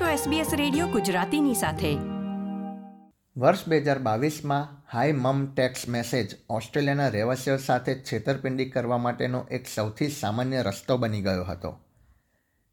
[0.00, 1.94] છો SBS radio ગુજરાતીની સાથે.
[3.40, 9.66] વર્ષ બે હજાર બાવીસમાં હાઈ મમ ટેક્સ મેસેજ ઓસ્ટ્રેલિયાના રહેવાસીઓ સાથે છેતરપિંડી કરવા માટેનો એક
[9.74, 11.78] સૌથી સામાન્ય રસ્તો બની ગયો હતો.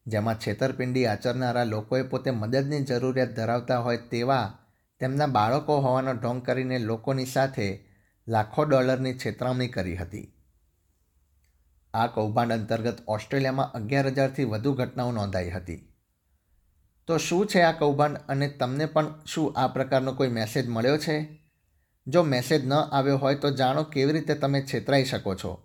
[0.07, 4.59] જેમાં છેતરપિંડી આચરનારા લોકોએ પોતે મદદની જરૂરિયાત ધરાવતા હોય તેવા
[4.99, 7.85] તેમના બાળકો હોવાનો ઢોંગ કરીને લોકોની સાથે
[8.27, 10.33] લાખો ડોલરની છેતરામણી કરી હતી.
[11.93, 15.90] આ કૌભાંડ અંતર્ગત ઓસ્ટ્રેલિયામાં અગિયાર હજારથી વધુ ઘટનાઓ નોંધાઈ હતી.
[17.11, 21.43] તો શું છે આ કૌભાંડ અને તમને પણ શું આ પ્રકારનો કોઈ મેસેજ મળ્યો છે?
[22.07, 25.63] જો મેસેજ ન આવ્યો હોય તો જાણો કેવી રીતે તમે છેતરાઈ શકો છો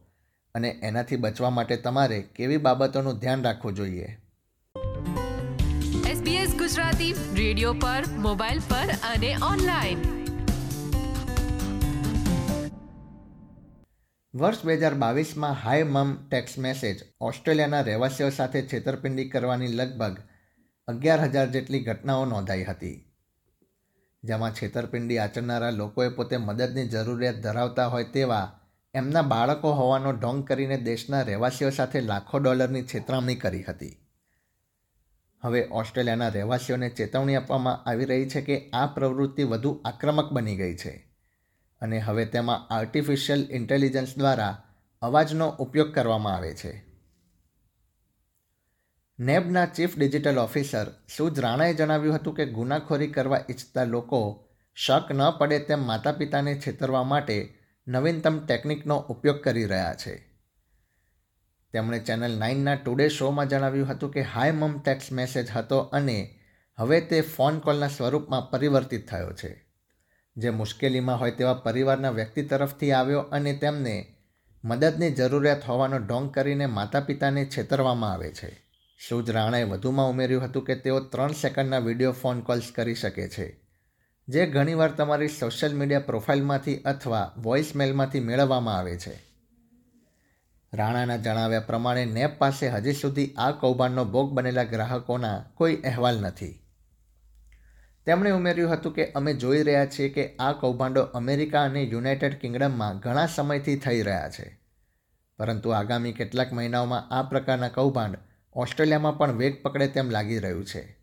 [0.54, 4.18] અને એનાથી બચવા માટે તમારે કેવી બાબતોનું ધ્યાન રાખવું જોઈએ.
[6.12, 9.98] SBS ગુજરાતી રેડિયો પર મોબાઈલ પર અને ઓનલાઈન.
[14.36, 20.16] વર્ષ બે હજાર બાવીસમાં હાઈ મમ ટેક્સ મેસેજ ઓસ્ટ્રેલિયાના રહેવાસીઓ સાથે છેતરપિંડી કરવાની લગભગ
[20.88, 23.06] અગિયાર હજાર જેટલી ઘટનાઓ નોંધાઈ હતી,
[24.22, 28.60] જેમાં છેતરપિંડી આચરનારા લોકોએ પોતે મદદની જરૂરિયાત ધરાવતા હોય તેવા
[28.94, 33.98] એમના બાળકો હોવાનો ઢોંગ કરીને દેશના રહેવાસીઓ સાથે લાખો ડોલરની છેતરામણી કરી હતી.
[35.42, 40.76] હવે ઓસ્ટ્રેલિયાના રહેવાસીઓને ચેતવણી આપવામાં આવી રહી છે કે આ પ્રવૃત્તિ વધુ આક્રમક બની ગઈ
[40.76, 40.96] છે
[41.82, 44.54] અને હવે તેમાં આર્ટિફિશિયલ ઇન્ટેલિજન્સ દ્વારા
[45.02, 46.85] અવાજનો ઉપયોગ કરવામાં આવે છે.
[49.18, 50.86] નેબના ચીફ ડિજિટલ ઓફિસર
[51.16, 56.60] સુજ રાણાએ જણાવ્યું હતું કે ગુનાખોરી કરવા ઈચ્છતા લોકો શક ન પડે તેમ માતા પિતાને
[56.60, 60.28] છેતરવા માટે નવીનતમ ટેકનિકનો ઉપયોગ કરી રહ્યા છે.
[61.72, 66.38] તેમણે ચેનલ નાઇનના ટુડે શોમાં જણાવ્યું હતું કે, હાય મમ ટેક્સ મેસેજ હતો અને
[66.78, 69.66] હવે તે ફોન કોલના સ્વરૂપમાં પરિવર્તિત થયો છે.
[70.36, 74.14] જે મુશ્કેલીમાં હોય તેવા પરિવારના વ્યક્તિ તરફથી આવ્યો અને તેમને
[74.64, 78.65] મદદની જરૂરિયાત હોવાનો ઢોંગ કરીને માતા પિતાને છેતરવામાં આવે છે.
[79.00, 83.46] શુજ રાણાએ વધુમાં ઉમેર્યું હતું કે તેઓ ત્રણ સેકન્ડના વીડિયો ફોન કોલ્સ કરી શકે છે,
[84.28, 89.14] જે ઘણીવાર તમારી સોશિયલ મીડિયા પ્રોફાઇલમાંથી અથવા વોઇસમેલમાંથી મેળવવામાં આવે છે.
[90.72, 96.54] રાણાના જણાવ્યા પ્રમાણે, નેપ પાસે હજી સુધી આ કૌભાંડનો ભોગ બનેલા ગ્રાહકોના કોઈ અહેવાલ નથી.
[98.06, 103.02] તેમણે ઉમેર્યું હતું કે અમે જોઈ રહ્યા છીએ કે આ કૌભાંડો અમેરિકા અને યુનાઇટેડ કિંગડમમાં
[103.04, 104.46] ઘણા સમયથી થઈ રહ્યા છે,
[105.38, 108.24] પરંતુ આગામી કેટલાક મહિનાઓમાં આ પ્રકારના કૌભાંડ
[108.56, 110.96] ઓસ્ટ્રેલિયામાં પણ વેગ પકડે તેમ લાગી રહ્યું છે.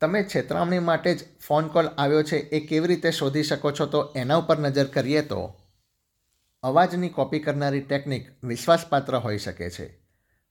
[0.00, 4.12] તમે છેતરામણી માટે જ ફોન કોલ આવ્યો છે એ કેવી રીતે શોધી શકો છો તો
[4.16, 5.60] એના ઉપર નજર કરીએ તો
[6.62, 10.00] અવાજની કોપી કરનારી ટેકનિક વિશ્વાસપાત્ર હોઈ શકે છે.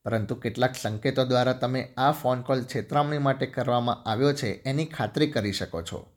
[0.06, 5.32] પરંતુ કેટલાક સંકેતો દ્વારા તમે આ ફોન કોલ છેતરામણી માટે કરવામાં આવ્યો છે એની ખાતરી
[5.32, 6.12] કરી શકો છો.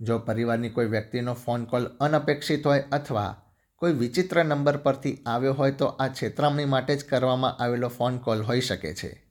[0.00, 3.43] જો પરિવારની કોઈ વ્યક્તિનો ફોન કોલ અનપેક્ષિત હોય અથવા
[3.76, 8.42] કોઈ વિચિત્ર નંબર પરથી આવ્યો હોય તો આ છેતરામણી માટે જ કરવામાં આવેલો ફોન કોલ
[8.42, 9.24] હોઈ શકે છે.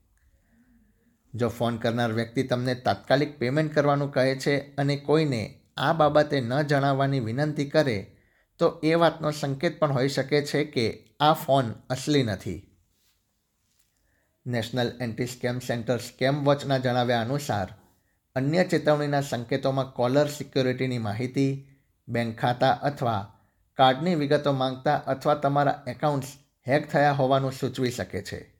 [1.35, 6.61] જો ફોન કરનાર વ્યક્તિ તમને તાત્કાલિક પેમેન્ટ કરવાનું કહે છે અને કોઈને આ બાબતે ન
[6.61, 8.17] જણાવવાની વિનંતી કરે,
[8.57, 12.69] તો એ વાતનો સંકેત પણ હોઈ શકે છે કે આ ફોન અસલી નથી.
[14.45, 17.67] National anti scam centre scam વોચના જણાવ્યા અનુસાર,
[18.35, 21.69] અન્ય ચેતવણીના સંકેતોમાં કોલર સિક્યોરિટીની માહિતી,
[22.07, 23.32] બેંક ખાતા અથવા
[23.77, 26.27] કાર્ડની વિગતો માંગતા અથવા તમારા એકાઉન્ટ્સ
[26.67, 28.53] હેક થયા હોવાનું સૂચવી શકે છે.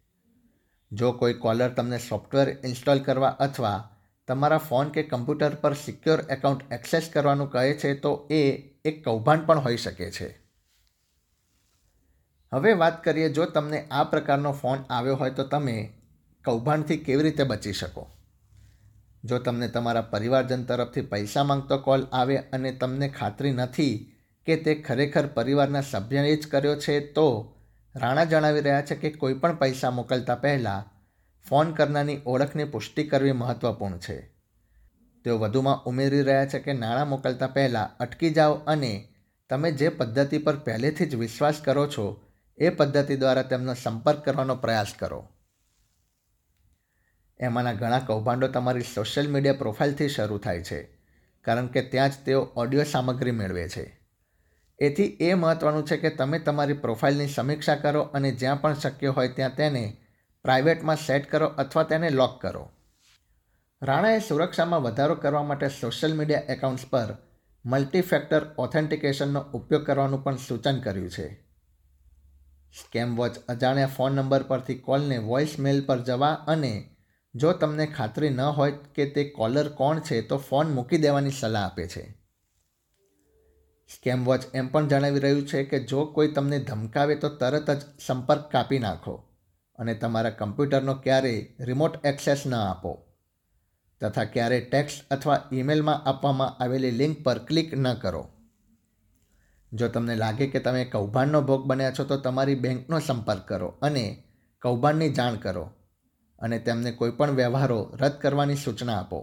[0.92, 3.90] જો કોઈ કોલર તમને સોફ્ટવેર ઇન્સ્ટોલ કરવા અથવા
[4.28, 8.54] તમારા ફોન કે કમ્પ્યુટર પર સિક્યોર એકાઉન્ટ એક્સેસ કરવાનું કહે છે તો એ
[8.86, 10.42] એક કૌભાંડ પણ હોઈ શકે છે.
[12.54, 15.94] હવે વાત કરીએ જો તમને આ પ્રકારનો ફોન આવ્યો હોય તો તમે
[16.46, 18.12] કૌભાંડથી કેવી રીતે બચી શકો?
[19.24, 24.13] જો તમને તમારા પરિવારજન તરફથી પૈસા માંગતો કોલ આવે અને તમને ખાતરી નથી
[24.46, 27.56] કે તે ખરેખર પરિવારના સભ્યએ જ કર્યો છે, તો
[27.96, 30.92] રાણા જણાવી રહ્યા છે કે કોઈપણ પૈસા મોકલતા પહેલાં
[31.50, 34.34] ફોન કરનારની ઓળખની પુષ્ટિ કરવી મહત્ત્વપૂર્ણ છે.
[35.26, 39.10] તેઓ વધુમાં ઉમેરી રહ્યા છે કે નાણાં મોકલતા પહેલાં અટકી જાઓ અને
[39.50, 42.22] તમે જે પદ્ધતિ પર પહેલેથી જ વિશ્વાસ કરો છો,
[42.58, 45.30] એ પદ્ધતિ દ્વારા તેમનો સંપર્ક કરવાનો પ્રયાસ કરો.
[47.40, 50.98] એમાંના ઘણા કૌભાંડો તમારી સોશિયલ મીડિયા પ્રોફાઇલથી શરૂ થાય છે,
[51.42, 54.03] કારણ કે ત્યાં જ તેઓ ઓડિયો સામગ્રી મેળવે છે.
[54.80, 59.28] એથી એ મહત્ત્વનું છે કે તમે તમારી પ્રોફાઇલની સમીક્ષા કરો અને જ્યાં પણ શક્ય હોય
[59.28, 59.98] ત્યાં તેને
[60.44, 62.72] પ્રાઇવેટમાં સેટ કરો અથવા તેને લોક કરો.
[63.82, 67.16] રાણાએ સુરક્ષામાં વધારો કરવા માટે સોશિયલ મીડિયા એકાઉન્ટ્સ પર
[67.66, 71.44] મલ્ટીફેક્ટર ઓથેન્ટિકેશનનો ઉપયોગ કરવાનું પણ સૂચન કર્યું છે.
[72.74, 76.96] સ્કેમ વોચ અજાણ્યા ફોન નંબર પરથી કોલને વોઇસ મેલ પર જવા અને
[77.36, 81.66] જો તમને ખાતરી ન હોય કે તે કોલર કોણ છે તો ફોન મૂકી દેવાની સલાહ
[81.66, 82.23] આપે છે.
[83.96, 87.82] સ્કેમ વોચ એમ પણ જણાવી રહ્યું છે કે જો કોઈ તમને ધમકાવે તો તરત જ
[88.08, 89.24] સંપર્ક કાપી નાખો
[89.80, 93.06] અને તમારા કમ્પ્યુટરનો ક્યારેય રિમોટ એક્સેસ ન આપો.
[94.02, 98.30] તથા ક્યારે ટેક્સ્ટ અથવા ઈમેલમાં આપવામાં આવેલી લિંક પર ક્લિક ન કરો.
[99.74, 104.24] જો તમને લાગે કે તમે કૌભાંડનો ભોગ બન્યા છો તો તમારી બેંકનો સંપર્ક કરો અને
[104.62, 105.64] કૌભાંડની જાણ કરો
[106.40, 109.20] અને તેમને કોઈપણ વ્યવહારો રદ કરવાની સૂચના આપો.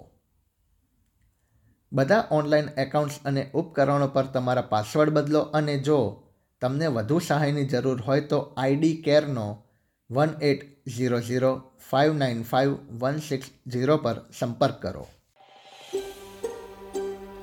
[1.93, 6.23] બધા ઓનલાઈન એકાઉન્ટ્સ અને ઉપકરણો પર તમારા પાસવર્ડ બદલો અને જો
[6.61, 9.63] તમને વધુ સહાયની જરૂર હોય તો ID કેરનો
[10.11, 15.07] one eight zero zero five nine five one six zero પર સંપર્ક કરો.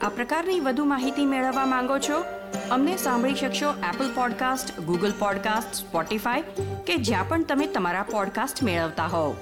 [0.02, 2.24] આ પ્રકારની વધુ માહિતી મેળવવા માંગો છો?
[2.72, 6.42] અમને સાંભળી શકશો Apple podcast Google podcast Spotify
[6.88, 9.36] કે જ્યાં પણ તમે તમારા પોડકાસ્ટ મેળવતા હોવ.